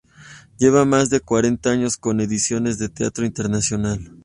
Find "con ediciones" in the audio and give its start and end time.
1.95-2.79